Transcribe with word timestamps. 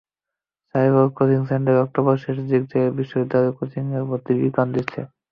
সাইফুরস 0.75 1.11
coaching 1.17 1.41
centre 1.49 1.75
অক্টোবরের 1.83 2.21
শেষ 2.25 2.37
দিক 2.49 2.63
থেকে 2.71 2.87
বিশ্ববিদ্যালয়ে 2.97 3.51
ভর্তি 3.51 3.57
কোচিংয়ে 3.57 4.07
ভর্তির 4.09 4.37
বিজ্ঞাপন 4.37 4.67
দিচ্ছে। 4.75 5.01